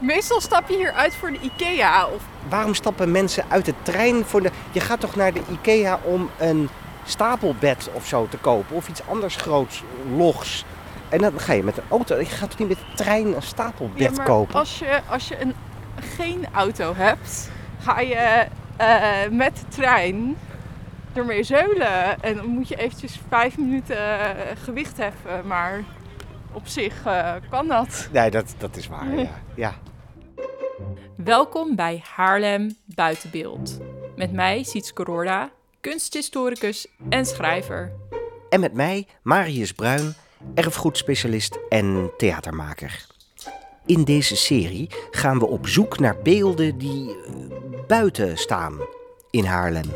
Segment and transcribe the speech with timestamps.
[0.00, 2.06] Meestal stap je hier uit voor de IKEA.
[2.06, 2.22] Of...
[2.48, 4.50] Waarom stappen mensen uit de trein voor de...
[4.70, 6.68] Je gaat toch naar de IKEA om een
[7.04, 8.76] stapelbed of zo te kopen.
[8.76, 9.82] Of iets anders groots,
[10.16, 10.64] logs.
[11.08, 12.18] En dan ga je met een auto.
[12.18, 14.54] Je gaat toch niet met de trein een stapelbed Ja, maar kopen?
[14.54, 15.54] Als je, als je een,
[16.16, 18.46] geen auto hebt, ga je
[18.76, 20.36] eh, met de trein
[21.12, 22.22] ermee zeulen.
[22.22, 25.46] En dan moet je eventjes vijf minuten eh, gewicht heffen.
[25.46, 25.82] Maar
[26.52, 28.08] op zich eh, kan dat.
[28.12, 29.30] Nee, dat, dat is waar, ja.
[29.54, 29.74] ja.
[31.16, 33.78] Welkom bij Haarlem Buitenbeeld.
[34.16, 37.92] Met mij Sietske Roorda, kunsthistoricus en schrijver.
[38.48, 40.14] En met mij, Marius Bruin,
[40.54, 43.06] erfgoedspecialist en theatermaker.
[43.86, 47.34] In deze serie gaan we op zoek naar beelden die eh,
[47.86, 48.78] buiten staan
[49.30, 49.90] in Haarlem.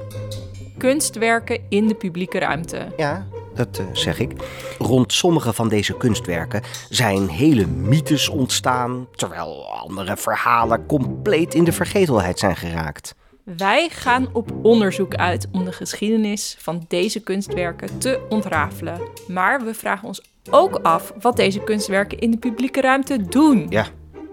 [0.78, 2.92] Kunstwerken in de publieke ruimte.
[2.96, 4.32] Ja, dat eh, zeg ik.
[4.78, 11.72] Rond sommige van deze kunstwerken zijn hele mythes ontstaan, terwijl andere verhalen compleet in de
[11.72, 13.14] vergetelheid zijn geraakt.
[13.44, 19.00] Wij gaan op onderzoek uit om de geschiedenis van deze kunstwerken te ontrafelen.
[19.28, 23.66] Maar we vragen ons ook af wat deze kunstwerken in de publieke ruimte doen.
[23.68, 23.86] Ja,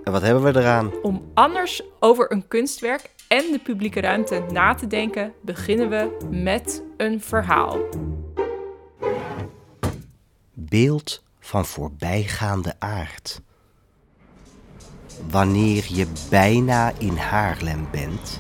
[0.04, 0.92] en wat hebben we eraan?
[1.02, 6.84] Om anders over een kunstwerk en de publieke ruimte na te denken, beginnen we met
[6.98, 7.78] een verhaal.
[10.70, 13.42] Beeld van voorbijgaande aard.
[15.30, 18.40] Wanneer je bijna in Haarlem bent,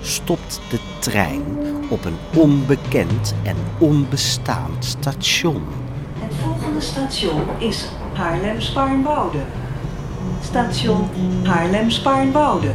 [0.00, 1.42] stopt de trein
[1.90, 5.62] op een onbekend en onbestaand station.
[6.18, 9.44] Het volgende station is Haarlem-Spaarnwoude.
[10.42, 11.08] Station
[11.44, 12.74] Haarlem-Spaarnwoude.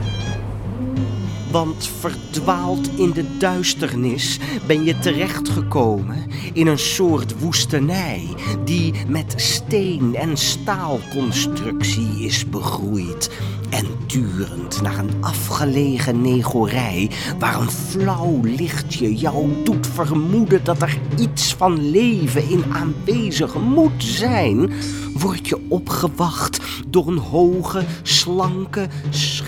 [1.51, 8.27] Want verdwaald in de duisternis ben je terechtgekomen in een soort woestenij
[8.65, 13.29] die met steen- en staalconstructie is begroeid.
[13.69, 20.97] En turend naar een afgelegen negorij waar een flauw lichtje jou doet vermoeden dat er
[21.17, 24.71] iets van leven in aanwezig moet zijn,
[25.14, 28.87] word je opgewacht door een hoge, slanke,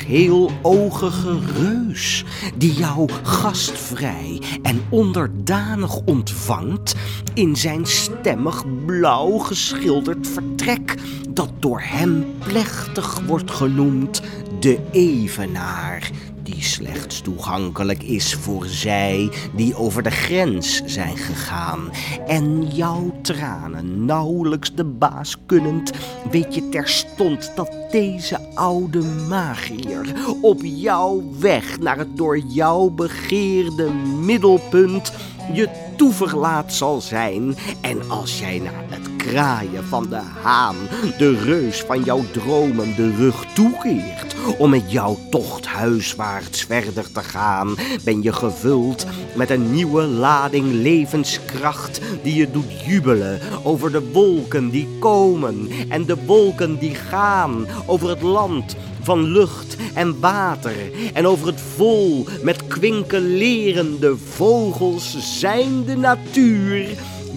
[0.07, 2.23] scheelogige reus
[2.56, 6.95] die jou gastvrij en onderdanig ontvangt
[7.34, 10.96] in zijn stemmig blauw geschilderd vertrek
[11.29, 14.22] dat door hem plechtig wordt genoemd
[14.59, 16.12] de Evenaar
[16.53, 21.91] die slechts toegankelijk is voor zij die over de grens zijn gegaan.
[22.28, 25.91] En jouw tranen nauwelijks de baas kunnend,
[26.31, 33.91] weet je terstond dat deze oude magier op jouw weg naar het door jou begeerde
[34.22, 35.12] middelpunt
[35.53, 37.56] je toeverlaat zal zijn.
[37.81, 40.75] En als jij naar het kraaien van de haan.
[41.17, 47.23] De reus van jouw dromen de rug toekeert om met jouw tocht huiswaarts verder te
[47.23, 49.05] gaan, ben je gevuld
[49.35, 56.05] met een nieuwe lading levenskracht die je doet jubelen over de wolken die komen en
[56.05, 60.75] de wolken die gaan over het land van lucht en water
[61.13, 66.87] en over het vol met kwinkelerende vogels zijnde natuur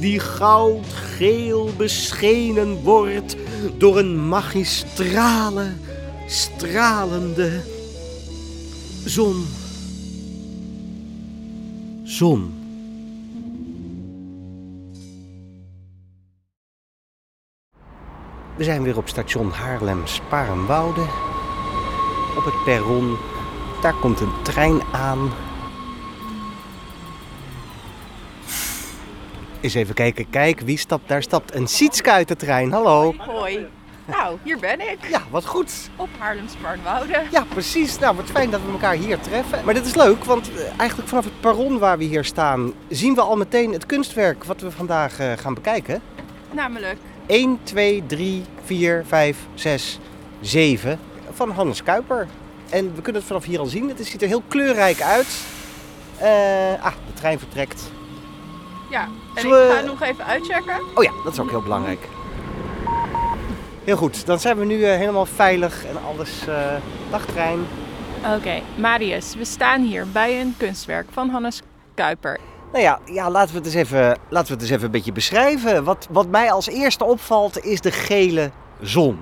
[0.00, 3.36] die goudgeel beschenen wordt
[3.78, 5.72] door een magistrale,
[6.26, 7.60] stralende
[9.04, 9.46] zon.
[12.04, 12.54] Zon.
[18.56, 21.00] We zijn weer op station Haarlem-Sparenwoude.
[22.36, 23.16] Op het perron.
[23.82, 25.30] Daar komt een trein aan.
[29.60, 30.30] Eens even kijken.
[30.30, 31.08] Kijk, wie stapt?
[31.08, 32.72] Daar stapt een Sietske uit de trein.
[32.72, 33.14] Hallo.
[33.18, 33.66] Hoi.
[34.04, 34.98] Nou, hier ben ik.
[35.08, 35.90] Ja, wat goed.
[35.96, 37.22] Op Haarlem-Spaarnwoude.
[37.30, 37.98] Ja, precies.
[37.98, 39.64] Nou, wat fijn dat we elkaar hier treffen.
[39.64, 42.72] Maar dit is leuk, want eh, eigenlijk vanaf het perron waar we hier staan...
[42.88, 46.02] zien we al meteen het kunstwerk wat we vandaag eh, gaan bekijken.
[46.50, 49.98] Namelijk 1, 2, 3, 4, 5, 6,
[50.40, 50.98] 7
[51.32, 52.26] van Hannes Kuiper.
[52.70, 53.88] En we kunnen het vanaf hier al zien.
[53.88, 55.44] Het ziet er heel kleurrijk uit.
[56.18, 57.90] Eh, ah, de trein vertrekt.
[58.90, 59.02] Ja,
[59.34, 60.74] en Zullen ik we- ga nog even uitchecken.
[60.94, 62.08] Oh ja, dat is ook heel belangrijk.
[63.84, 66.46] Heel goed, dan zijn we nu eh, helemaal veilig en alles.
[66.46, 66.56] eh
[67.10, 67.66] dagtrein.
[68.36, 71.62] Oké, Marius, we staan hier bij een kunstwerk van Hannes
[71.94, 72.38] Kuiper.
[72.72, 75.12] Nou ja, ja laten, we het eens even, laten we het eens even een beetje
[75.12, 75.84] beschrijven.
[75.84, 78.50] Wat, wat mij als eerste opvalt is de gele
[78.80, 79.18] zon.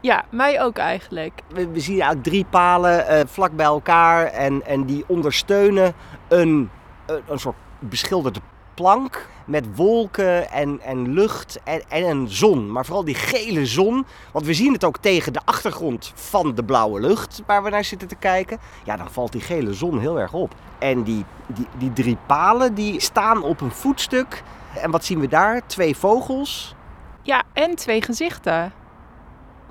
[0.00, 1.32] Ja, mij ook eigenlijk.
[1.48, 5.94] We, we zien eigenlijk drie palen eh, vlak bij elkaar en, en die ondersteunen
[6.28, 6.70] een,
[7.06, 8.38] een, een soort beschilderd
[8.76, 12.72] plank met wolken en, en lucht en, en een zon.
[12.72, 14.06] Maar vooral die gele zon.
[14.32, 17.84] Want we zien het ook tegen de achtergrond van de blauwe lucht waar we naar
[17.84, 18.58] zitten te kijken.
[18.84, 20.54] Ja, dan valt die gele zon heel erg op.
[20.78, 24.42] En die, die, die drie palen die staan op een voetstuk.
[24.82, 25.66] En wat zien we daar?
[25.66, 26.74] Twee vogels.
[27.22, 28.72] Ja, en twee gezichten.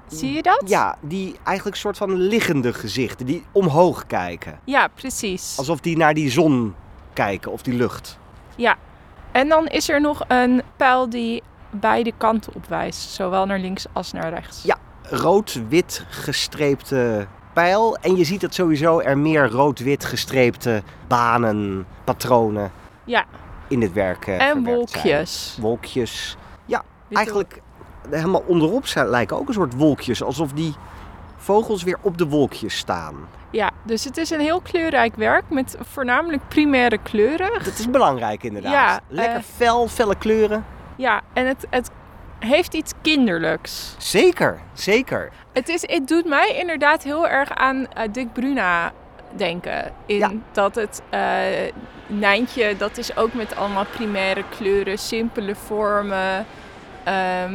[0.07, 0.63] Zie je dat?
[0.65, 3.25] Ja, die eigenlijk soort van liggende gezichten.
[3.25, 4.59] Die omhoog kijken.
[4.63, 5.57] Ja, precies.
[5.57, 6.75] Alsof die naar die zon
[7.13, 8.17] kijken of die lucht.
[8.55, 8.77] Ja.
[9.35, 13.09] En dan is er nog een pijl die beide kanten op wijst.
[13.09, 14.63] Zowel naar links als naar rechts.
[14.63, 14.77] Ja.
[15.01, 17.97] Rood-wit gestreepte pijl.
[18.01, 22.71] En je ziet dat sowieso er meer rood-wit gestreepte banen, patronen
[23.03, 23.25] Ja.
[23.67, 25.51] in dit werk eh, En verwerkt wolkjes.
[25.51, 25.61] zijn.
[25.65, 26.37] Wolkjes.
[26.65, 26.77] Ja,
[27.07, 27.61] Witte- eigenlijk
[28.09, 30.23] helemaal onderop zijn, lijken ook een soort wolkjes.
[30.23, 30.75] Alsof die
[31.45, 33.15] vogels weer op de wolkjes staan.
[33.49, 37.53] Ja, dus het is een heel kleurrijk werk met voornamelijk primaire kleuren.
[37.63, 38.71] Dat is belangrijk inderdaad.
[38.71, 40.65] Ja, Lekker eh, fel, felle kleuren.
[40.95, 41.89] Ja, en het, het
[42.39, 43.95] heeft iets kinderlijks.
[43.97, 45.31] Zeker, zeker.
[45.53, 48.91] Het, is, het doet mij inderdaad heel erg aan eh, Dick Bruna
[49.35, 49.91] denken.
[50.05, 50.31] In Ja.
[50.51, 51.19] dat het eh,
[52.07, 56.45] Nijntje, dat is ook met allemaal primaire kleuren, simpele vormen.
[57.03, 57.53] Ehm,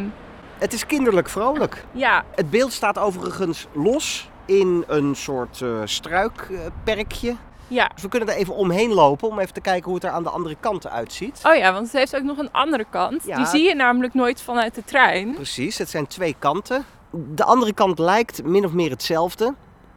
[0.60, 1.84] Het is kinderlijk vrolijk.
[1.92, 7.36] ja, Het beeld staat overigens los in een soort eh, struikperkje.
[7.68, 7.90] ja.
[7.94, 10.22] Dus we kunnen er even omheen lopen om even te kijken hoe het er aan
[10.22, 11.40] de andere kant uitziet.
[11.46, 13.24] Oh ja, want het heeft ook nog een andere kant.
[13.24, 13.36] Ja.
[13.36, 15.34] Die zie je namelijk nooit vanuit de trein.
[15.34, 16.84] Precies, het zijn twee kanten.
[17.10, 19.54] De andere kant lijkt min of meer hetzelfde.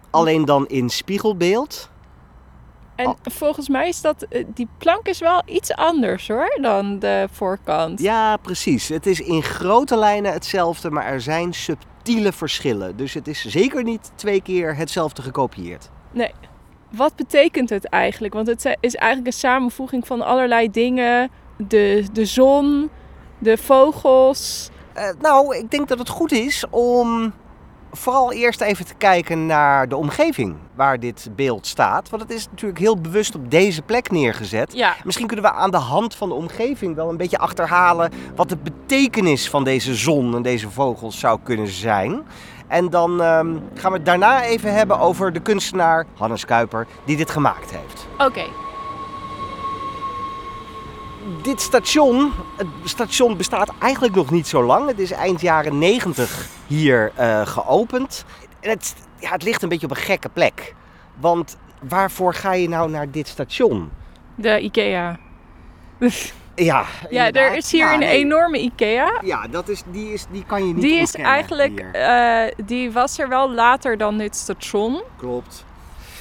[0.10, 1.90] Alleen dan in spiegelbeeld.
[2.96, 3.16] En Oh.
[3.24, 8.00] volgens mij is dat, eh, die plank is wel iets anders hoor, dan de voorkant.
[8.02, 8.90] Ja, precies.
[8.90, 12.96] Het is in grote lijnen hetzelfde, maar er zijn subtiele verschillen.
[12.98, 15.90] Dus het is zeker niet twee keer hetzelfde gekopieerd.
[16.12, 16.32] Nee.
[16.92, 18.34] Wat betekent het eigenlijk?
[18.34, 21.30] Want het is eigenlijk een samenvoeging van allerlei dingen.
[21.58, 22.90] De, de zon,
[23.38, 24.70] de vogels.
[24.94, 27.34] Eh, nou, ik denk dat het goed is om
[27.96, 32.10] vooral eerst even te kijken naar de omgeving waar dit beeld staat.
[32.10, 34.74] Want het is natuurlijk heel bewust op deze plek neergezet.
[34.74, 38.50] Ja, Misschien kunnen we aan de hand van de omgeving wel een beetje achterhalen wat
[38.50, 42.22] de betekenis van deze zon en deze vogels zou kunnen zijn.
[42.68, 47.18] En dan ehm, gaan we het daarna even hebben over de kunstenaar Hannes Kuiper die
[47.18, 48.08] dit gemaakt heeft.
[48.18, 48.44] oké.
[51.42, 54.88] Dit station, het station bestaat eigenlijk nog niet zo lang.
[54.88, 58.26] Het is eind jaren 90 hier eh, geopend.
[58.60, 60.76] En het, ja, het ligt een beetje op een gekke plek.
[61.20, 63.92] Want waarvoor ga je nou naar dit station?
[64.36, 65.20] De IKEA.
[66.56, 68.18] Ja, ja, er is hier Ja, een nee.
[68.18, 69.20] enorme IKEA.
[69.24, 73.20] Ja, dat is, die, is, die kan je niet Die is eigenlijk, eh, die was
[73.20, 75.02] er wel later dan dit station.
[75.18, 75.66] Klopt.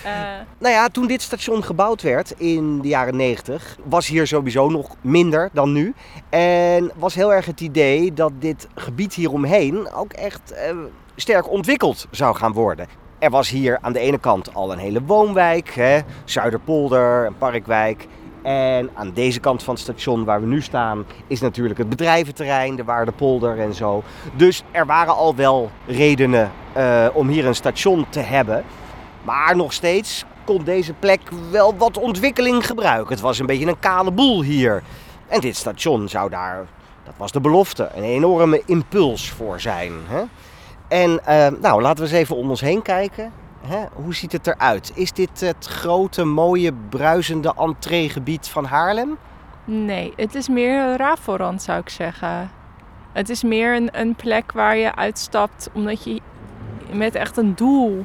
[0.05, 0.13] Eh,
[0.59, 4.97] Nou ja, toen dit station gebouwd werd in de jaren 90, was hier sowieso nog
[5.01, 5.95] minder dan nu.
[6.29, 10.77] En was heel erg het idee dat dit gebied hieromheen ook echt eh,
[11.17, 12.87] sterk ontwikkeld zou gaan worden.
[13.19, 18.07] Er was hier aan de ene kant al een hele woonwijk, hè, Zuiderpolder, een parkwijk.
[18.43, 22.77] En aan deze kant van het station waar we nu staan is natuurlijk het bedrijventerrein,
[22.77, 24.03] de Waardepolder en zo.
[24.37, 28.65] Dus er waren al wel redenen eh, om hier een station te hebben.
[29.23, 31.21] Maar nog steeds kon deze plek
[31.51, 33.13] wel wat ontwikkeling gebruiken.
[33.13, 34.83] Het was een beetje een kale boel hier.
[35.29, 36.67] En dit station zou daar,
[37.05, 39.93] dat was de belofte, een enorme impuls voor zijn.
[40.07, 40.23] Hè?
[40.89, 43.33] En eh, nou, laten we eens even om ons heen kijken.
[43.67, 43.85] Hè?
[43.93, 44.93] Hoe ziet het eruit?
[44.95, 49.19] Is dit het grote, mooie, bruisende entreegebied van Haarlem?
[49.65, 52.51] nee, het is meer een Raforand zou ik zeggen.
[53.13, 56.21] Het is meer een, een plek waar je uitstapt omdat je
[56.93, 58.05] met echt een doel.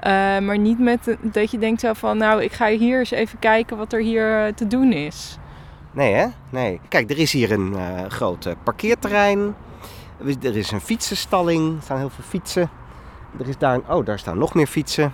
[0.00, 3.38] Eh, maar niet met dat je denkt zo van, nou, ik ga hier eens even
[3.38, 5.38] kijken wat er hier eh, te doen is.
[5.92, 6.26] Nee, hè?
[6.50, 6.80] Nee.
[6.88, 9.54] Kijk, er is hier een eh groot parkeerterrein.
[10.42, 11.76] Er is een fietsenstalling.
[11.76, 12.70] Er staan heel veel fietsen.
[13.40, 15.12] Er is daar, een- oh, daar staan nog meer fietsen.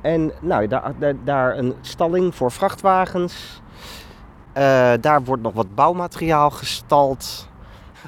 [0.00, 3.60] En nou, daar, daar, daar een stalling voor vrachtwagens.
[5.00, 7.48] Daar wordt nog wat bouwmateriaal gestald.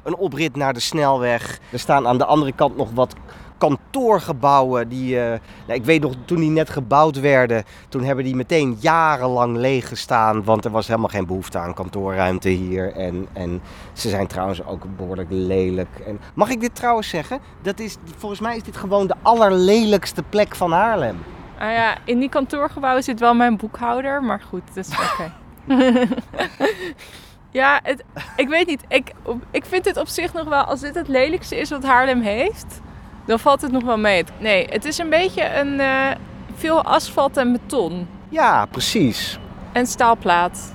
[0.02, 1.58] Een oprit naar de snelweg.
[1.70, 3.14] Er staan aan de andere kant nog wat
[3.62, 4.88] kantoorgebouwen.
[4.88, 8.76] Die, eh, nou, ik weet nog, toen die net gebouwd werden, toen hebben die meteen
[8.80, 10.44] jarenlang leeg gestaan.
[10.44, 12.92] Want er was helemaal geen behoefte aan kantoorruimte hier.
[12.94, 15.88] En, en ze zijn trouwens ook behoorlijk lelijk.
[16.06, 17.38] En, mag ik dit trouwens zeggen?
[17.62, 21.18] Dat is, volgens mij is dit gewoon de allerlelijkste plek van Haarlem.
[21.58, 25.32] Ah ja, in die kantoorgebouwen zit wel mijn boekhouder, maar goed, dat is oké.
[27.60, 28.04] ja, het,
[28.36, 28.84] ik weet niet.
[28.88, 29.12] Ik,
[29.50, 32.80] ik vind het op zich nog wel, als dit het lelijkste is wat Haarlem heeft,
[33.26, 34.24] dan valt het nog wel mee.
[34.38, 36.10] Nee, het is een beetje een eh,
[36.54, 39.38] veel asfalt en beton Ja, precies.
[39.72, 40.72] en staalplaat.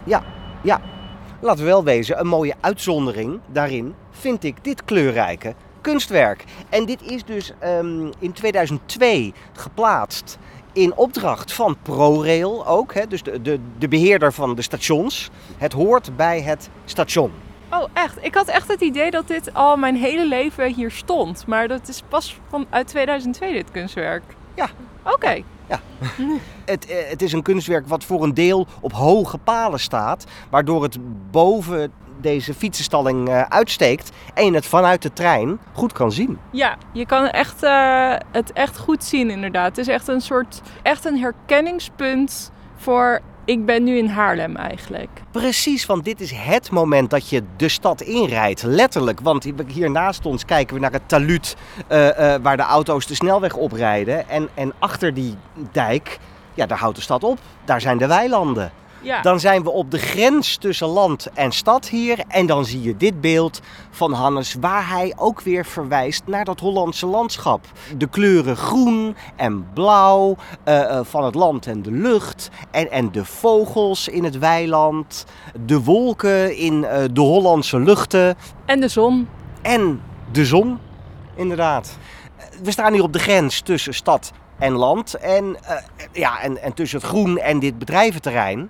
[1.42, 6.44] laten we wel wezen, een mooie uitzondering daarin vind ik dit kleurrijke kunstwerk.
[6.70, 10.38] En dit is dus ehm, in 2002 geplaatst
[10.74, 15.30] in opdracht van ProRail ook, hè, dus de, de, de beheerder van de stations.
[15.58, 17.32] Het hoort bij het station.
[17.72, 18.18] Oh, echt?
[18.22, 21.48] Ik had echt het idee dat dit al mijn hele leven hier stond.
[21.48, 24.24] Maar dat is pas van uit 2002 dit kunstwerk.
[24.56, 24.68] Ja.
[25.04, 25.44] Oké.
[26.66, 30.84] Het, eh, het is een kunstwerk wat voor een deel op hoge palen staat, waardoor
[30.84, 30.98] het
[31.32, 36.40] boven deze fietsenstalling eh, uitsteekt en je het vanuit de trein goed kan zien.
[36.52, 39.68] Ja, je kan echt, eh, het echt goed zien inderdaad.
[39.68, 45.10] Het is echt een soort, echt een herkenningspunt voor ik ben nu in Haarlem eigenlijk.
[45.32, 49.20] Precies, want dit is het moment dat je de stad inrijdt, letterlijk.
[49.20, 51.56] Want hier- naast ons kijken we naar het taluut
[51.88, 54.30] eh, eh, waar de auto's de snelweg oprijden.
[54.30, 55.36] En, en achter die
[55.72, 56.20] dijk,
[56.54, 57.38] ja, daar houdt de stad op.
[57.66, 58.72] Daar zijn de weilanden.
[59.08, 59.22] Ja.
[59.22, 62.24] Dan zijn we op de grens tussen land en stad hier.
[62.28, 66.60] En dan zie je dit beeld van Hannes, waar hij ook weer verwijst naar dat
[66.60, 67.66] Hollandse landschap.
[67.98, 72.50] De kleuren groen en blauw eh, eh, van het land en de lucht.
[72.72, 75.26] En, en de vogels in het weiland.
[75.66, 78.36] De wolken in eh, de Hollandse luchten.
[78.66, 79.28] En de zon.
[79.62, 80.80] En de zon,
[81.36, 81.98] inderdaad.
[82.64, 85.14] We staan hier op de grens tussen stad en land.
[85.14, 85.58] En,
[86.12, 88.70] ja, en, en tussen het groen en dit bedrijventerrein.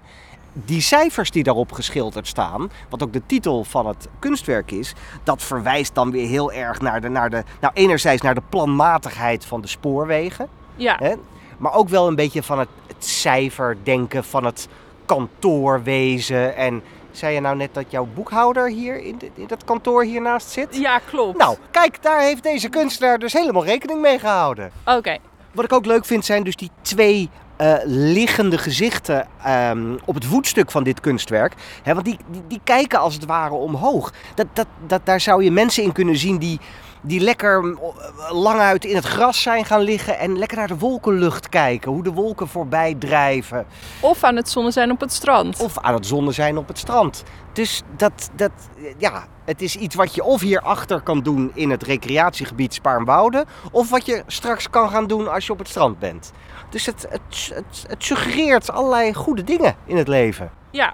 [0.65, 5.43] Die cijfers die daarop geschilderd staan, wat ook de titel van het kunstwerk is, dat
[5.43, 9.61] verwijst dan weer heel erg naar de, naar de nou enerzijds naar de planmatigheid van
[9.61, 10.95] de spoorwegen, Ja.
[10.99, 11.13] hè,
[11.57, 14.67] maar ook wel een beetje van het, het cijferdenken van het
[15.05, 16.55] kantoorwezen.
[16.55, 20.49] En zei je nou net dat jouw boekhouder hier in, dit- in dat kantoor hiernaast
[20.49, 20.77] zit?
[20.77, 21.37] Ja, klopt.
[21.37, 24.71] Nou, kijk, daar heeft deze kunstenaar dus helemaal rekening mee gehouden.
[24.85, 25.17] Oké.
[25.51, 30.25] Wat ik ook leuk vind zijn dus die twee eh, liggende gezichten ehm, op het
[30.25, 31.53] voetstuk van dit kunstwerk.
[31.83, 34.13] Hè, want die, die, die kijken als het ware omhoog.
[34.35, 36.59] Dat, dat, dat, daar zou je mensen in kunnen zien die,
[37.01, 37.79] die lekker mm,
[38.31, 41.91] lang uit in het gras zijn gaan liggen en lekker naar de wolkenlucht kijken.
[41.91, 43.65] Hoe de wolken voorbij drijven.
[43.99, 45.59] Of aan het zonnen zijn op het strand.
[45.59, 47.23] Of aan het zonnen zijn op het strand.
[47.53, 48.51] Dus dat, dat,
[48.97, 53.45] ja, het is iets wat je of hierachter kan doen in het recreatiegebied Spaarnwoude.
[53.71, 56.31] Of wat je straks kan gaan doen als je op het strand bent.
[56.69, 60.51] Dus het, het, het, het suggereert allerlei goede dingen in het leven.
[60.71, 60.93] Ja.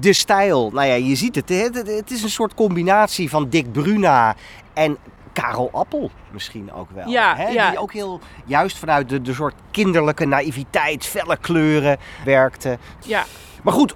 [0.00, 1.48] De stijl, nou ja, je ziet het.
[1.48, 4.34] Het, het is een soort combinatie van Dick Bruna
[4.72, 4.98] en
[5.32, 7.08] Karel Appel misschien ook wel.
[7.08, 7.70] Ja, hè, ja.
[7.70, 12.78] Die ook heel juist vanuit de, de soort kinderlijke naïviteit, felle kleuren werkte.
[13.00, 13.24] Ja.
[13.62, 13.94] Maar goed,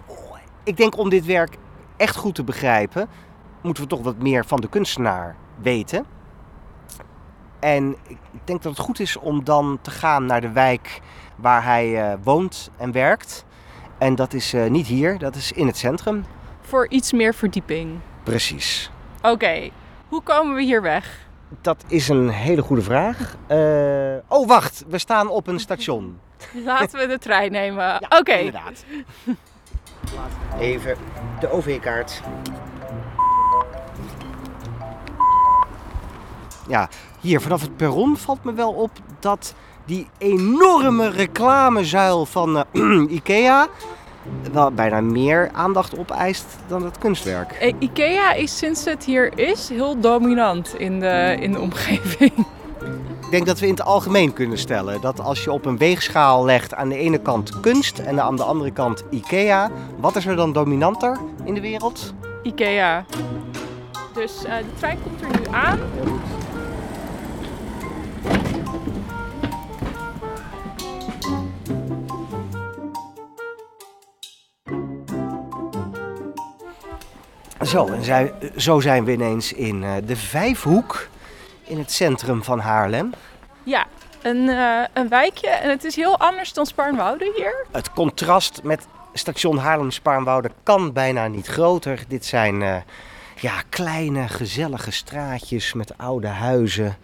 [0.64, 1.56] ik denk om dit werk
[1.96, 3.08] echt goed te begrijpen,
[3.62, 6.06] moeten we toch wat meer van de kunstenaar weten.
[7.66, 11.00] En ik denk dat het goed is om dan te gaan naar de wijk
[11.36, 13.44] waar hij eh, woont en werkt.
[13.98, 16.24] En dat is eh, niet hier, dat is in het centrum.
[16.60, 17.98] Voor iets meer verdieping.
[18.22, 18.90] Precies.
[19.22, 19.70] Oké.
[20.08, 21.26] Hoe komen we hier weg?
[21.60, 23.36] Dat is een hele goede vraag.
[23.46, 23.58] Eh,
[24.28, 26.18] oh, wacht, we staan op een station.
[26.64, 27.84] Laten we de trein nemen.
[27.84, 28.32] Ja, Oké.
[28.32, 28.84] Inderdaad.
[30.58, 30.96] Even
[31.40, 32.22] de OV-kaart.
[36.68, 36.88] Ja,
[37.20, 39.54] hier vanaf het perron valt me wel op dat
[39.84, 43.66] die enorme reclamezuil van eh, Ikea
[44.52, 47.52] wel bijna meer aandacht opeist dan het kunstwerk.
[47.52, 52.32] Eh, Ikea is sinds het hier is heel dominant in de, in de omgeving.
[53.24, 56.44] Ik denk dat we in het algemeen kunnen stellen dat als je op een weegschaal
[56.44, 59.70] legt aan de ene kant kunst en aan de andere kant Ikea,
[60.00, 62.14] wat is er dan dominanter in de wereld?
[62.42, 63.04] Ikea.
[64.14, 65.78] Dus eh, de trein komt er nu aan.
[77.76, 81.08] Zo, en zij, zo zijn we ineens in eh, de Vijfhoek
[81.64, 83.12] in het centrum van Haarlem.
[83.62, 83.86] Ja,
[84.22, 85.48] een, eh, een wijkje.
[85.48, 87.66] En het is heel anders dan Spaarnwoude hier.
[87.72, 92.04] Het contrast met station Haarlem-Spaarnwoude kan bijna niet groter.
[92.08, 92.76] Dit zijn eh,
[93.40, 96.96] ja, kleine, gezellige straatjes met oude huizen.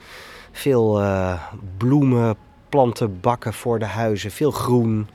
[0.53, 1.43] Veel eh,
[1.77, 2.37] bloemen,
[2.69, 5.09] planten, bakken voor de huizen, veel groen.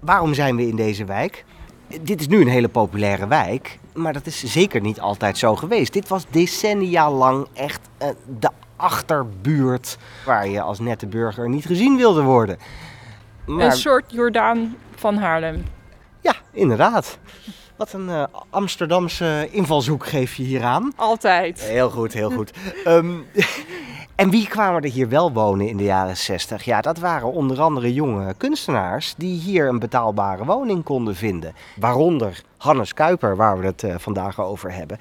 [0.00, 1.44] Waarom zijn we in deze wijk?
[2.00, 5.92] Dit is nu een hele populaire wijk, maar dat is zeker niet altijd zo geweest.
[5.92, 8.08] Dit was decennia lang echt eh,
[8.38, 12.58] de achterbuurt waar je als nette burger niet gezien wilde worden.
[13.46, 15.64] Maar- Een soort Jordaan van Haarlem.
[16.20, 17.18] ja, inderdaad.
[17.76, 20.92] Wat een eh, Amsterdamse invalshoek geef je hier aan.
[20.96, 21.60] Altijd.
[21.60, 22.50] Heel goed, heel goed.
[22.84, 23.14] Ehm,
[24.14, 26.64] En wie kwamen er hier wel wonen in de jaren 60?
[26.64, 31.54] Ja, dat waren onder andere jonge kunstenaars die hier een betaalbare woning konden vinden.
[31.76, 34.98] Waaronder Hannes Kuiper, waar we het eh, vandaag over hebben.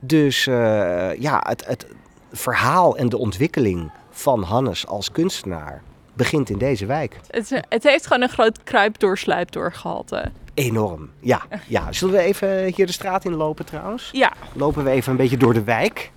[0.00, 1.86] Dus eh, ja, het, het
[2.32, 5.82] verhaal en de ontwikkeling van Hannes als kunstenaar
[6.12, 7.20] begint in deze wijk.
[7.30, 10.30] Het, het heeft gewoon een groot kruipdoorslijpdoor gehalte.
[10.54, 11.92] Enorm, ja, ja.
[11.92, 14.10] Zullen we even hier de straat in lopen trouwens?
[14.12, 16.12] Ja, Lopen we even een beetje door de wijk.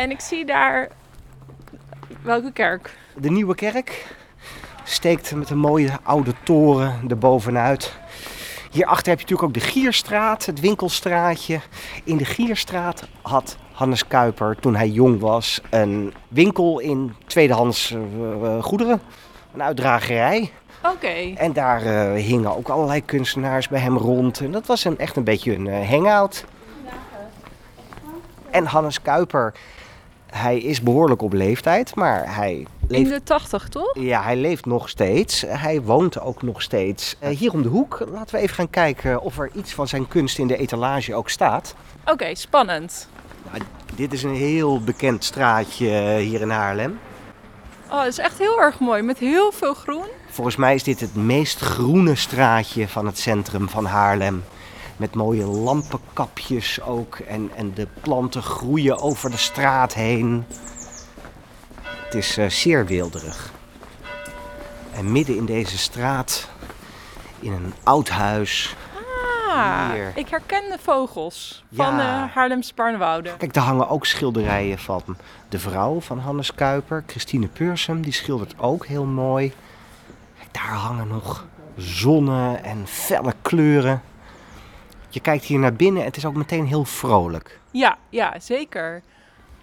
[0.00, 0.88] En ik zie daar...
[2.22, 2.96] Welke kerk?
[3.16, 4.06] De Nieuwe Kerk
[4.84, 7.96] steekt met een mooie oude toren erbovenuit.
[8.70, 11.60] Hierachter heb je natuurlijk ook de Gierstraat, het winkelstraatje.
[12.04, 17.96] In de Gierstraat had Hannes Kuiper, toen hij jong was, een winkel in tweedehands
[18.42, 19.00] eh, goederen.
[19.54, 20.52] Een uitdragerij.
[20.84, 21.34] Oké.
[21.36, 24.40] En daar eh, hingen ook allerlei kunstenaars bij hem rond.
[24.40, 26.44] En dat was een, echt een beetje een eh, hangout.
[28.50, 29.54] En Hannes Kuiper,
[30.30, 33.94] hij is behoorlijk op leeftijd, maar hij In leeft de 80, toch?
[33.98, 35.44] ja, hij leeft nog steeds.
[35.46, 37.16] Hij woont ook nog steeds.
[37.18, 40.08] Eh, hier om de hoek, laten we even gaan kijken of er iets van zijn
[40.08, 41.74] kunst in de etalage ook staat.
[42.04, 43.08] Oké, spannend.
[43.50, 43.62] Nou,
[43.94, 46.98] dit is een heel bekend straatje eh, hier in Haarlem.
[47.90, 49.02] Oh, het is echt heel erg mooi.
[49.02, 50.04] Met heel veel groen.
[50.28, 54.44] Volgens mij is dit het meest groene straatje van het centrum van Haarlem.
[55.00, 57.18] Met mooie lampenkapjes ook.
[57.18, 60.44] En, en de planten groeien over de straat heen.
[61.82, 63.52] Het is eh, zeer weelderig.
[64.92, 66.48] En midden in deze straat,
[67.38, 68.76] in een oud huis.
[69.48, 70.12] Ah, Hier.
[70.14, 71.96] ik herken de vogels van Ja.
[72.26, 73.36] de Haarlemse Parnwoude.
[73.36, 75.02] Kijk, daar hangen ook schilderijen van
[75.48, 77.04] de vrouw van Hannes Kuiper.
[77.06, 79.52] Christine Peursum, die schildert ook heel mooi.
[80.38, 84.02] Kijk, daar hangen nog zonnen en felle kleuren.
[85.10, 87.58] Je kijkt hier naar binnen en het is ook meteen heel vrolijk.
[87.70, 89.02] Ja, ja, zeker.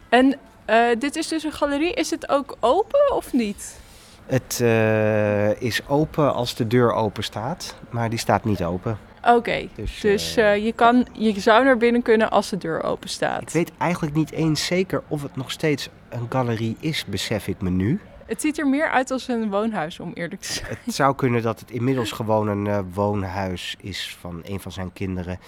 [0.09, 0.35] En
[0.65, 1.93] eh, dit is dus een galerie.
[1.93, 3.79] Is het ook open of niet?
[4.25, 8.97] Het eh, is open als de deur open staat, maar die staat niet open.
[9.23, 13.09] Oké, Dus, dus eh, je, kan, je zou naar binnen kunnen als de deur open
[13.09, 13.41] staat.
[13.41, 17.61] ik weet eigenlijk niet eens zeker of het nog steeds een galerie is, besef ik
[17.61, 17.99] me nu.
[18.27, 20.77] Het ziet er meer uit als een woonhuis, om eerlijk te zijn.
[20.83, 24.93] Het zou kunnen dat het inmiddels gewoon een eh, woonhuis is van een van zijn
[24.93, 25.39] kinderen.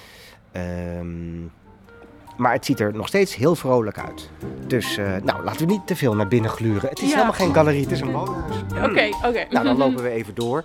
[0.51, 1.41] Ehm,
[2.37, 4.29] maar het ziet er nog steeds heel vrolijk uit.
[4.67, 6.89] Dus, eh, nou, laten we niet te veel naar binnen gluren.
[6.89, 7.11] Het is Ja.
[7.13, 8.55] helemaal geen galerie, het is een woonhuis.
[8.89, 9.45] Oké, oké.
[9.49, 10.63] Nou, dan lopen we even door.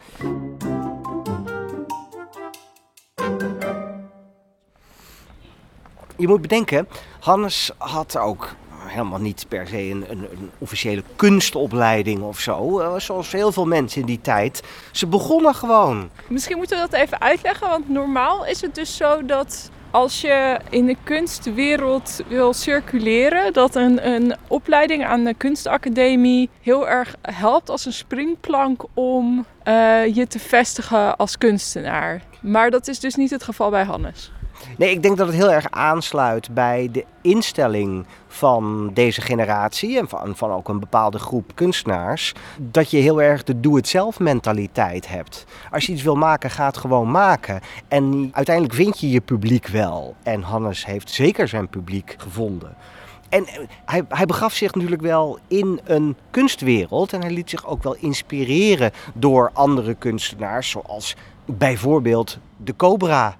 [6.17, 6.89] Je moet bedenken,
[7.21, 8.49] Hannes had ook
[8.95, 12.81] helemaal niet per se een, een, officiële kunstopleiding of zo.
[12.81, 14.63] eh, Zoals heel veel mensen in die tijd.
[14.93, 16.11] Ze begonnen gewoon.
[16.29, 20.59] Misschien moeten we dat even uitleggen, want normaal is het dus zo dat als je
[20.71, 27.71] in de kunstwereld wil circuleren, dat een, een opleiding aan de kunstacademie heel erg helpt
[27.71, 32.23] als een springplank om eh, je te vestigen als kunstenaar.
[32.43, 34.31] Maar dat is dus niet het geval bij Hannes.
[34.79, 40.09] Nee, ik denk dat het heel erg aansluit bij de instelling van deze generatie en
[40.09, 42.33] van, van ook een bepaalde groep kunstenaars.
[42.59, 45.45] Dat je heel erg de doe-het-zelf mentaliteit hebt.
[45.71, 47.61] Als je iets wil maken, ga het gewoon maken.
[47.89, 50.15] En uiteindelijk vind je je publiek wel.
[50.23, 52.77] En Hannes heeft zeker zijn publiek gevonden.
[53.29, 57.13] En eh, hij, hij begaf zich natuurlijk wel in een kunstwereld.
[57.13, 60.71] En hij liet zich ook wel inspireren door andere kunstenaars.
[60.71, 63.37] Zoals bijvoorbeeld de Cobra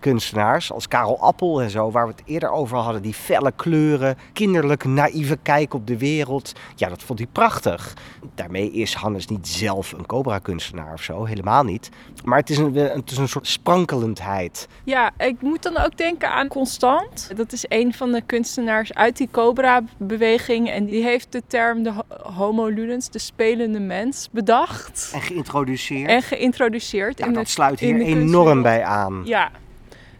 [0.00, 3.02] kunstenaars als Karel Appel en zo, waar we het eerder over hadden.
[3.02, 6.52] Die felle kleuren, kinderlijk naïeve kijk op de wereld.
[6.74, 7.94] Ja, dat vond hij prachtig.
[8.34, 11.88] Daarmee is Hannes niet zelf een Cobra-kunstenaar of zo, helemaal niet.
[12.24, 14.68] Maar het is een, het is een soort sprankelendheid.
[14.84, 17.30] Ja, ik moet dan ook denken aan Constant.
[17.36, 20.70] Dat is een van de kunstenaars uit die Cobra-beweging.
[20.70, 25.10] En die heeft de term de ho- homo ludens, de spelende mens, bedacht.
[25.14, 26.08] En geïntroduceerd.
[26.10, 27.18] En geïntroduceerd.
[27.18, 29.22] Nou, in dat de, sluit hier enorm bij aan.
[29.24, 29.50] Ja.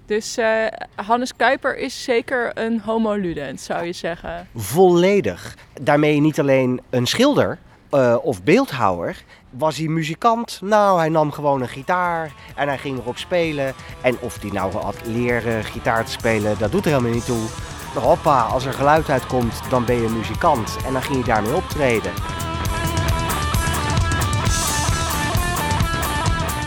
[0.07, 4.49] Dus eh, Hannes Kuiper is zeker een homo ludens, zou je zeggen.
[4.55, 5.57] Volledig.
[5.81, 7.59] Daarmee niet alleen een schilder
[7.91, 9.25] eh, of beeldhouwer.
[9.51, 10.61] Was hij muzikant?
[10.63, 13.75] Nou, hij nam gewoon een gitaar en hij ging erop spelen.
[14.03, 17.47] En of hij nou had leren gitaar te spelen, dat doet er helemaal niet toe.
[17.95, 20.77] Hoppa, als er geluid uitkomt, dan ben je muzikant.
[20.87, 22.13] En dan ging hij daarmee optreden.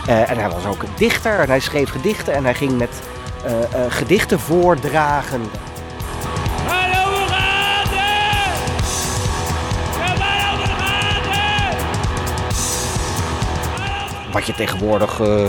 [0.06, 3.02] Eh, en hij was ook een dichter en hij schreef gedichten en hij ging met
[3.88, 5.40] gedichten voordragen.
[6.66, 8.30] Maar hoe gaat het?
[14.32, 15.48] wat je tegenwoordig eh,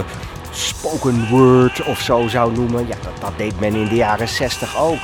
[0.51, 2.87] spoken word of zo zou noemen.
[2.87, 4.99] Ja, dat, dat deed men in de jaren 60 ook.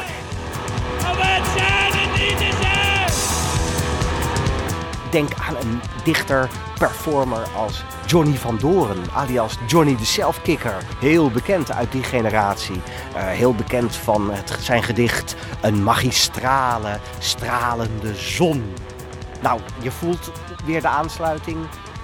[5.11, 10.75] Denk aan een dichter, performer als Johnny van Doren, alias Johnny de Selfkicker.
[10.99, 12.81] Heel bekend uit die generatie.
[13.15, 18.73] Eh, heel bekend van het, zijn gedicht Een magistrale, stralende zon.
[19.41, 20.31] Nou, je voelt
[20.65, 21.57] weer de aansluiting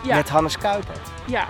[0.03, 0.15] Ja.
[0.15, 0.95] met Hannes Kuiper.
[1.25, 1.47] Ja.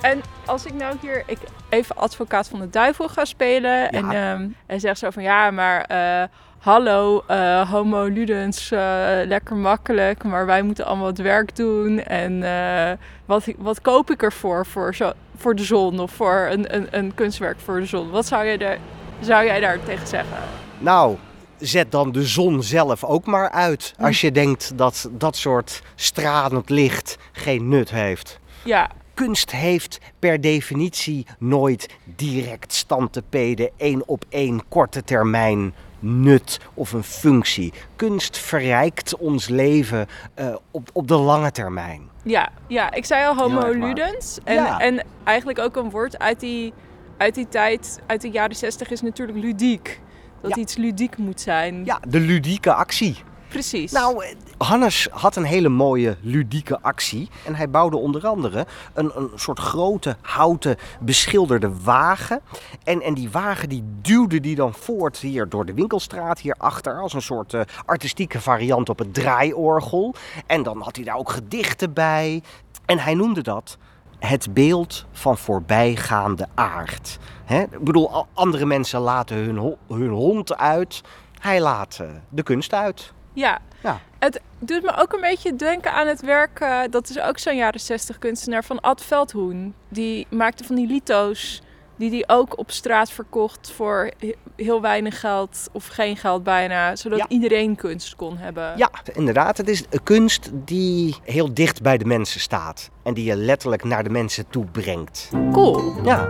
[0.00, 4.78] En als ik nou hier ik even advocaat van de duivel ga spelen en hij
[4.78, 6.28] zegt zo van ja, maar eh,
[6.58, 8.78] hallo, eh, homo ludens, eh,
[9.26, 14.22] lekker makkelijk, maar wij moeten allemaal het werk doen en eh, wat, wat koop ik
[14.22, 18.10] ervoor voor, zo, voor de zon of voor een, een, een kunstwerk voor de zon?
[18.10, 18.78] Wat zou jij daar,
[19.20, 20.38] zou jij daar tegen zeggen?
[20.78, 21.16] Nou,
[21.58, 23.94] zet dan de zon zelf ook maar uit.
[23.98, 28.38] Als je denkt dat dat soort stralend licht geen nut heeft.
[28.64, 36.92] Ja, Kunst heeft per definitie nooit direct stantepeden, één op één korte termijn nut of
[36.92, 37.72] een functie.
[37.96, 42.08] Kunst verrijkt ons leven eh, op, op de lange termijn.
[42.24, 44.38] Ja, ja, ik zei al homo ludens.
[44.44, 44.78] En, Ja.
[44.78, 46.72] en eigenlijk ook een woord uit die,
[47.16, 50.00] uit die tijd, uit de jaren zestig, is natuurlijk ludiek.
[50.42, 50.62] Dat Ja.
[50.62, 51.84] iets ludiek moet zijn.
[51.84, 53.16] Ja, de ludieke actie.
[53.58, 53.92] Precies.
[53.92, 54.24] Nou,
[54.58, 57.28] Hannes had een hele mooie ludieke actie.
[57.44, 62.40] En hij bouwde onder andere een, een soort grote houten beschilderde wagen.
[62.84, 67.00] En, en die wagen die duwde die dan voort hier door de winkelstraat hierachter.
[67.00, 70.14] Als een soort eh, artistieke variant op het draaiorgel.
[70.46, 72.42] En dan had hij daar ook gedichten bij.
[72.86, 73.76] En hij noemde dat
[74.18, 77.18] het beeld van voorbijgaande aard.
[77.48, 81.02] Ik bedoel, andere mensen laten hun, hun hond uit.
[81.38, 83.12] Hij laat eh, de kunst uit.
[83.38, 83.58] Ja.
[83.82, 84.00] Ja.
[84.18, 87.56] Het doet me ook een beetje denken aan het werk, eh, dat is ook zo'n
[87.56, 89.74] jaren zestig kunstenaar, van Ad Veldhoen.
[89.88, 91.62] Die maakte van die lito's,
[91.96, 96.96] die die ook op straat verkocht voor he- heel weinig geld of geen geld bijna.
[96.96, 97.28] Zodat Ja.
[97.28, 98.72] iedereen kunst kon hebben.
[98.76, 99.56] Ja, inderdaad.
[99.56, 102.90] Het is een kunst die heel dicht bij de mensen staat.
[103.02, 105.28] En die je letterlijk naar de mensen toe brengt.
[105.52, 105.94] Cool.
[106.04, 106.28] Ja.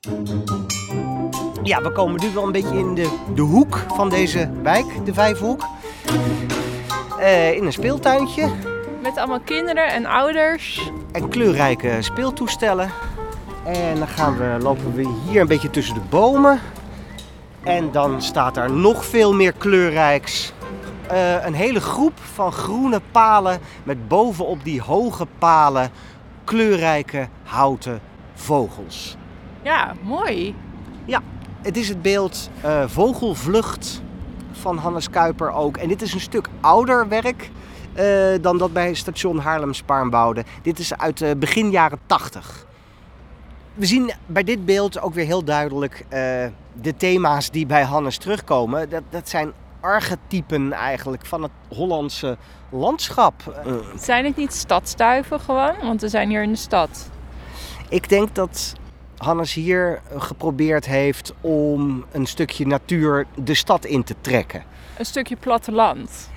[0.00, 0.41] Ja,
[1.62, 5.66] we komen nu wel een beetje in de, de hoek van deze wijk, de Vijfhoek.
[7.18, 8.48] Eh, in een speeltuintje
[9.02, 10.90] Met allemaal kinderen en ouders.
[11.12, 12.90] en kleurrijke speeltoestellen.
[13.64, 16.60] En dan gaan we, lopen we hier een beetje tussen de bomen.
[17.62, 20.52] En dan staat daar nog veel meer kleurrijks.
[21.06, 25.90] Eh, een hele groep van groene palen met bovenop die hoge palen
[26.44, 28.00] kleurrijke houten
[28.34, 29.16] vogels.
[29.62, 30.54] Ja, mooi.
[31.62, 34.02] Het is het beeld eh, Vogelvlucht
[34.52, 35.76] van Hannes Kuiper ook.
[35.76, 37.50] En dit is een stuk ouder werk
[37.92, 38.06] eh,
[38.40, 40.44] dan dat bij station Haarlem-Spaarnwoude.
[40.62, 42.66] Dit is uit eh, begin jaren 80.
[43.74, 46.06] We zien bij dit beeld ook weer heel duidelijk
[46.72, 48.88] de thema's die bij Hannes terugkomen.
[48.88, 52.36] Dat, dat zijn archetypen eigenlijk van het Hollandse
[52.70, 53.62] landschap.
[53.96, 55.74] Zijn het niet stadstuiven gewoon?
[55.82, 57.10] Want we zijn hier in de stad.
[57.88, 58.74] Ik denk dat
[59.22, 64.64] Hannes hier geprobeerd heeft om een stukje natuur de stad in te trekken.
[64.98, 66.30] Een stukje platteland.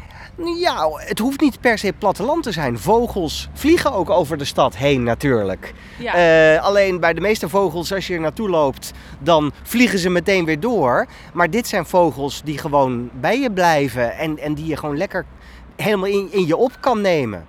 [0.60, 2.80] Ja, het hoeft niet per se platteland te zijn.
[2.80, 5.74] Vogels vliegen ook over de stad heen natuurlijk.
[5.98, 6.14] Ja.
[6.14, 10.46] Eh, alleen bij de meeste vogels, als je er naartoe loopt, dan vliegen ze meteen
[10.46, 11.06] weer door.
[11.34, 15.26] Maar dit zijn vogels die gewoon bij je blijven en, en die je gewoon lekker
[15.76, 17.46] helemaal in, in je op kan nemen.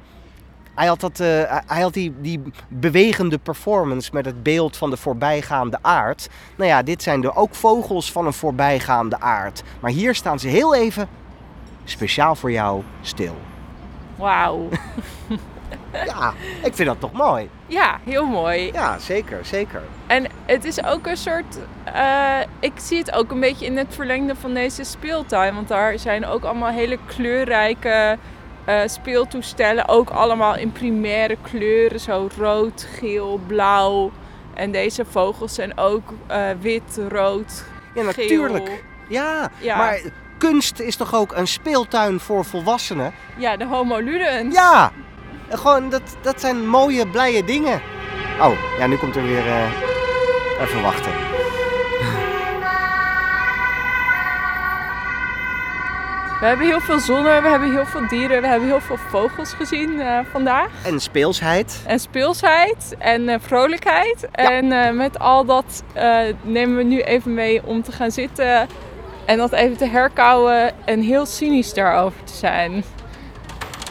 [0.77, 4.97] Hij had, dat, eh, hij had die, die bewegende performance met het beeld van de
[4.97, 6.29] voorbijgaande aard.
[6.57, 9.63] Nou ja, dit zijn er ook vogels van een voorbijgaande aard.
[9.81, 11.09] Maar hier staan ze heel even
[11.85, 13.35] speciaal voor jou stil.
[14.17, 14.69] Wauw.
[16.07, 17.49] Ja, ik vind dat toch mooi.
[17.67, 18.71] Ja, heel mooi.
[18.73, 19.83] Ja, zeker, zeker.
[20.07, 21.59] En het is ook een soort.
[21.85, 25.55] eh, ik zie het ook een beetje in het verlengde van deze speeltuin.
[25.55, 28.19] Want daar zijn ook allemaal hele kleurrijke
[28.67, 29.89] eh, speeltoestellen.
[29.89, 32.01] Ook allemaal in primaire kleuren.
[32.01, 34.11] Zo rood, geel, blauw.
[34.55, 37.65] En deze vogels zijn ook eh, wit, rood.
[37.95, 38.05] Ja, Geel.
[38.05, 38.85] natuurlijk.
[39.09, 39.77] Ja, Ja.
[39.77, 40.01] maar
[40.39, 43.13] kunst is toch ook een speeltuin voor volwassenen?
[43.37, 44.55] Ja, de Homo ludens.
[44.55, 44.93] Ja,
[45.51, 47.81] gewoon dat, dat zijn mooie, blije dingen.
[48.41, 49.47] Oh, ja, nu komt er weer...
[49.47, 49.71] eh,
[50.61, 51.13] even wachten.
[56.41, 59.53] We hebben heel veel zon, we hebben heel veel dieren, we hebben heel veel vogels
[59.53, 60.69] gezien eh, vandaag.
[60.85, 61.83] En speelsheid.
[61.87, 64.29] En speelsheid en eh, vrolijkheid.
[64.31, 65.83] En eh, met al dat
[66.43, 68.69] nemen we nu even mee om te gaan zitten
[69.25, 72.85] en dat even te herkauwen en heel cynisch daarover te zijn.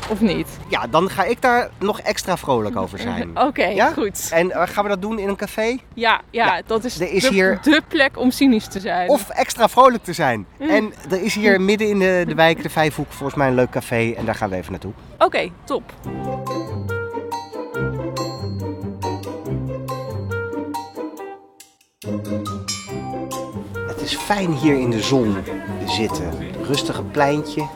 [0.09, 0.47] Of niet?
[0.67, 3.31] Ja, dan ga ik daar nog extra vrolijk over zijn.
[3.47, 3.91] Oké, Ja?
[3.91, 4.29] goed.
[4.31, 5.77] En eh, gaan we dat doen in een café?
[5.93, 9.09] Ja, ja, Ja, dat is, er is de, hier- de plek om cynisch te zijn.
[9.09, 10.45] Of extra vrolijk te zijn.
[10.59, 10.69] Mm.
[10.69, 13.69] En er is hier midden in de, de wijk, de Vijfhoek, volgens mij een leuk
[13.69, 14.11] café.
[14.17, 14.91] En daar gaan we even naartoe.
[15.17, 15.93] Oké, top.
[23.87, 25.35] Het is fijn hier in de zon
[25.85, 26.31] zitten.
[26.61, 27.67] Rustige pleintje.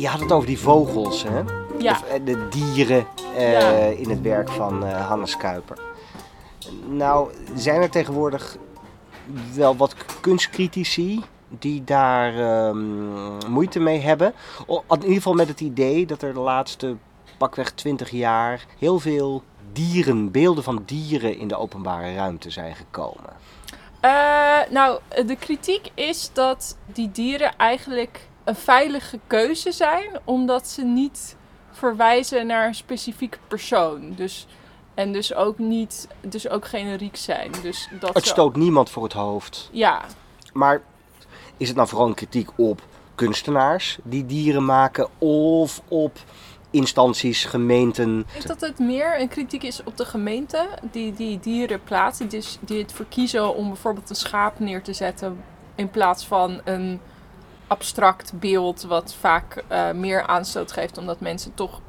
[0.00, 1.40] Je had het over die vogels, hè?
[1.78, 1.90] Ja.
[1.92, 3.68] Of eh, de dieren eh, Ja.
[3.96, 5.78] in het werk van eh, Hannes Kuiper.
[6.88, 8.56] Nou, zijn er tegenwoordig
[9.54, 14.32] wel wat kunstcritici die daar ehm, moeite mee hebben?
[14.66, 16.96] O- In ieder geval met het idee dat er de laatste
[17.38, 23.30] pakweg 20 jaar heel veel dieren, beelden van dieren in de openbare ruimte zijn gekomen.
[24.70, 31.36] Nou, de kritiek is dat die dieren eigenlijk een veilige keuze zijn, omdat ze niet
[31.70, 34.12] verwijzen naar een specifieke persoon.
[34.14, 34.46] Dus,
[34.94, 37.50] en dus ook niet, dus ook generiek zijn.
[37.62, 39.68] Dus dat Het stoot niemand voor het hoofd.
[39.72, 40.04] Ja,
[40.52, 40.82] Maar
[41.56, 42.82] is het nou vooral een kritiek op
[43.14, 46.18] kunstenaars die dieren maken of op
[46.70, 48.18] instanties, gemeenten?
[48.18, 52.28] Ik denk dat het meer een kritiek is op de gemeente die die dieren plaatsen.
[52.28, 57.00] Dus die het verkiezen om bijvoorbeeld een schaap neer te zetten in plaats van een
[57.70, 60.98] abstract beeld wat vaak eh, meer aanstoot geeft.
[60.98, 61.80] Omdat mensen toch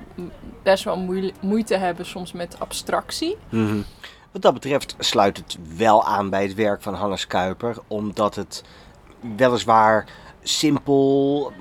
[0.64, 1.08] best wel
[1.42, 3.38] moeite hebben soms met abstractie.
[3.50, 3.82] Mhm.
[4.32, 8.64] Wat dat betreft sluit het wel aan bij het werk van Hannes Kuiper, omdat het
[9.36, 10.06] weliswaar
[10.44, 11.52] simpel,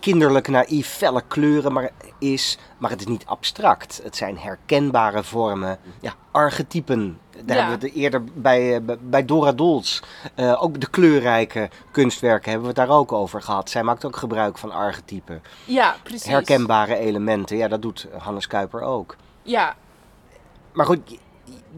[0.00, 4.00] kinderlijk naïef, felle kleuren maar is, maar het is niet abstract.
[4.02, 7.18] Het zijn herkenbare vormen, ja, archetypen.
[7.44, 7.62] Daar Ja.
[7.62, 10.02] hebben we het eerder bij, eh, bij- Dora Dols.
[10.34, 13.70] Eh, ook de kleurrijke kunstwerken hebben we het daar ook over gehad.
[13.70, 15.42] Zij maakt ook gebruik van archetypen.
[15.64, 16.26] Ja, precies.
[16.26, 19.16] Herkenbare elementen, ja, dat doet Hannes Kuiper ook.
[19.42, 19.74] Ja,
[20.72, 21.18] Maar goed,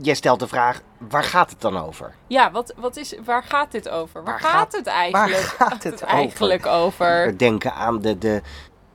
[0.01, 2.15] jij stelt de vraag, waar gaat het dan over?
[2.27, 4.23] ja wat, wat is, waar gaat dit over?
[4.23, 6.07] Waar, Waar gaat, gaat- het eigenlijk, waar gaat het over?
[6.07, 7.27] eigenlijk over?
[7.27, 8.43] We denken aan de, de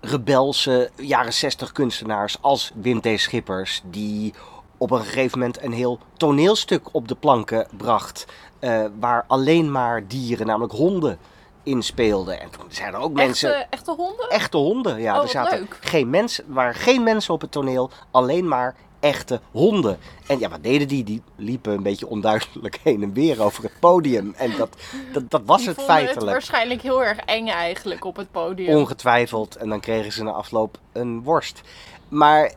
[0.02, 3.08] rebelse jaren 60 kunstenaars als Wim T.
[3.16, 4.34] Schippers, die
[4.82, 8.26] op een gegeven moment een heel toneelstuk op de planken bracht,
[8.60, 11.18] eh, waar alleen maar dieren, namelijk honden,
[11.64, 12.40] in speelden.
[12.42, 13.56] En toen zijn er ook mensen...
[13.56, 14.30] Echte, echte honden?
[14.30, 15.18] Echte honden, ja.
[15.18, 15.78] Oh, er zaten leuk.
[15.82, 19.98] geen mensen, waren geen mensen op het toneel, alleen maar echte honden.
[20.28, 21.04] En ja, wat deden die?
[21.04, 24.34] Die liepen een beetje onduidelijk heen en weer over het podium.
[24.38, 24.70] En dat,
[25.14, 26.20] dat, dat was Die het feitelijk.
[26.20, 28.76] het waarschijnlijk heel erg eng eigenlijk op het podium.
[28.76, 29.56] Ongetwijfeld.
[29.56, 31.62] En dan kregen ze na afloop een worst.
[32.08, 32.52] Maar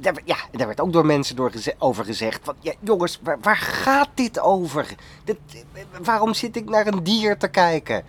[0.00, 2.40] daar, werd- ja, daar werd ook door mensen door geze- over gezegd.
[2.44, 4.86] Van, ja, jongens, waar, waar gaat dit over?
[5.24, 5.36] Dit,
[5.72, 8.04] eh, waarom zit ik naar een dier te kijken?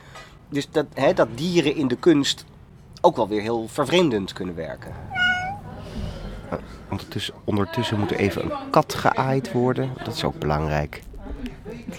[0.49, 2.45] Dus dat, hè, dat dieren in de kunst
[3.01, 4.91] ook wel weer heel vervreemdend kunnen werken.
[6.89, 9.93] Ondertussen, ondertussen moet er even een kat geaaid worden.
[10.03, 11.01] Dat is ook belangrijk.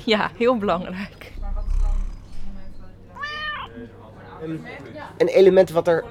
[0.04, 1.32] Ja, heel belangrijk.
[5.18, 6.04] Een element wat er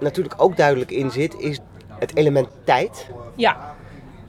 [0.00, 1.58] natuurlijk ook duidelijk in zit, is
[1.98, 3.74] het element tijd Ja,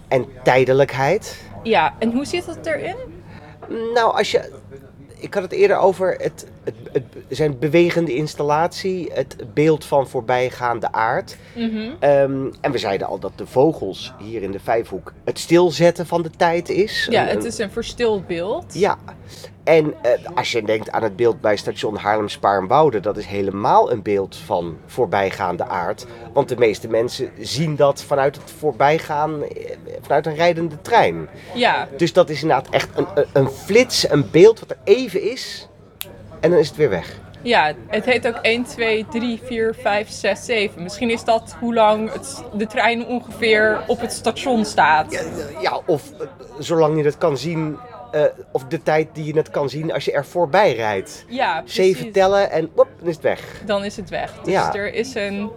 [0.07, 1.43] en tijdelijkheid.
[1.63, 1.93] ja.
[1.99, 2.95] En hoe zit het erin?
[3.93, 4.51] Nou, als je.
[5.15, 6.45] Ik had het eerder over het,
[6.91, 11.37] het, het zijn bewegende installatie, het beeld van voorbijgaande aard.
[11.55, 11.89] Mhm.
[11.99, 16.21] Ehm, en we zeiden al dat de vogels hier in de vijfhoek het stilzetten van
[16.21, 17.07] de tijd is.
[17.09, 18.73] Ja, Een- het is een verstild beeld.
[18.73, 18.97] Ja,
[19.63, 24.01] en eh, als je denkt aan het beeld bij station Haarlem-Spaarnwoude, dat is helemaal een
[24.01, 26.05] beeld van voorbijgaande aard.
[26.33, 31.29] Want de meeste mensen zien dat vanuit het voorbijgaan, eh, vanuit een rijdende trein.
[31.53, 35.67] Ja, Dus dat is inderdaad echt een, een flits, een beeld wat er even is
[36.39, 37.19] en dan is het weer weg.
[37.41, 40.83] ja, het heet ook 1, 2, 3, 4, 5, 6, 7.
[40.83, 45.11] Misschien is dat hoe lang het, de trein ongeveer op het station staat.
[45.11, 45.21] Ja,
[45.61, 46.27] ja, of eh,
[46.59, 47.77] zolang je het kan zien,
[48.11, 48.21] eh,
[48.51, 51.25] of de tijd die je het kan zien als je er voorbij rijdt.
[51.27, 51.75] Ja, precies.
[51.75, 53.61] Zeven tellen en wop, dan is het weg.
[53.65, 54.33] Dan is het weg.
[54.43, 54.73] Dus Ja.
[54.73, 55.49] er is een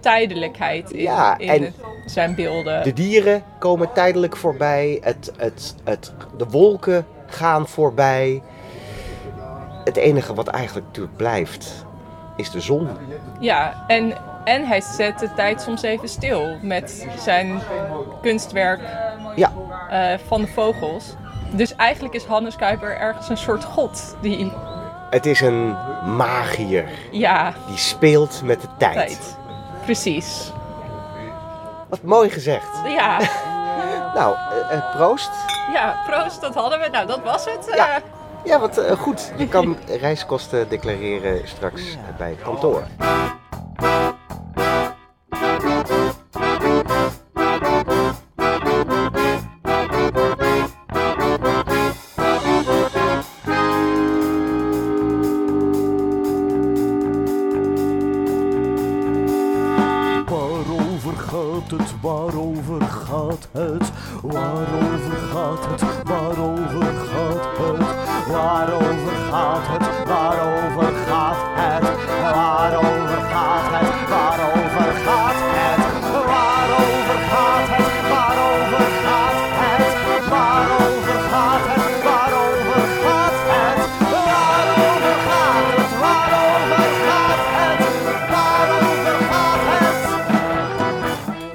[0.00, 1.74] tijdelijkheid in, Ja, in het-
[2.06, 2.82] zijn beelden.
[2.82, 4.98] De dieren komen tijdelijk voorbij.
[5.02, 8.42] Het, het, het, de wolken gaan voorbij.
[9.94, 11.84] Het enige wat eigenlijk natuurlijk blijft,
[12.36, 12.88] is de zon.
[13.38, 17.62] Ja, en, en hij zet de tijd soms even stil met zijn
[18.22, 18.80] kunstwerk
[19.36, 19.52] Ja,
[19.88, 21.14] eh, van de vogels.
[21.50, 24.52] Dus eigenlijk is Hannes Kuiper ergens een soort god die,
[25.10, 25.76] het is een
[26.16, 28.94] magier ja, die speelt met de tijd.
[28.94, 29.36] tijd.
[29.84, 30.52] Precies.
[31.88, 32.68] Wat mooi gezegd.
[32.86, 33.18] Ja,
[34.14, 35.30] Nou, eh, eh, proost.
[35.72, 36.88] ja, proost, dat hadden we.
[36.88, 37.72] Nou, dat was het.
[37.74, 38.00] Ja.
[38.44, 39.32] Ja, wat eh, goed.
[39.36, 42.82] Je kan reiskosten declareren straks bij het kantoor.
[68.44, 71.84] Waarover gaat het, waarover gaat het,
[72.34, 75.94] waarover gaat het, waarover gaat het,
[76.26, 85.90] waarover gaat het, waarover gaat het, waarover gaat het, waarover gaat het, waarover gaat het,
[86.02, 89.60] waarover gaat het, waarover gaat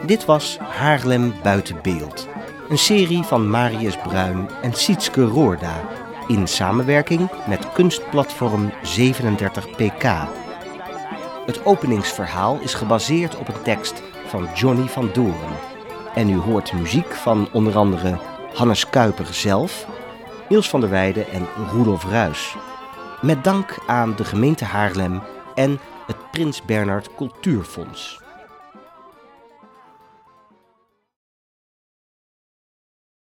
[0.01, 0.07] het.
[0.07, 2.27] Dit was Haarlem buiten beeld.
[2.69, 5.98] Een serie van Marius Bruin en Sietske Roorda.
[6.29, 10.07] In samenwerking met kunstplatform 37pk.
[11.45, 15.57] Het openingsverhaal is gebaseerd op een tekst van Johnny van Doren.
[16.15, 18.19] En u hoort muziek van onder andere
[18.53, 19.87] Hannes Kuiper zelf,
[20.49, 22.55] Niels van der Weijden en Roelof Ruis.
[23.21, 25.21] Met dank aan de gemeente Haarlem
[25.55, 28.28] en het Prins Bernhard Cultuurfonds.